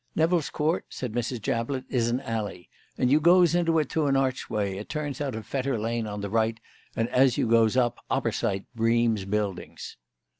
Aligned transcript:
"Nevill's 0.15 0.49
Court," 0.49 0.83
said 0.89 1.11
Mrs. 1.13 1.43
Jablett, 1.43 1.85
"is 1.87 2.09
a 2.11 2.27
alley, 2.27 2.71
and 2.97 3.11
you 3.11 3.19
goes 3.19 3.53
into 3.53 3.77
it 3.77 3.91
through 3.91 4.07
a 4.07 4.15
archway. 4.17 4.77
It 4.77 4.89
turns 4.89 5.21
out 5.21 5.35
of 5.35 5.45
Fetter 5.45 5.77
Lane 5.77 6.07
on 6.07 6.21
the 6.21 6.29
right 6.31 6.59
'and 6.95 7.07
as 7.09 7.37
you 7.37 7.45
goes 7.47 7.77
up, 7.77 8.03
oppersight 8.09 8.65
Bream's 8.73 9.25
Buildings." 9.25 9.97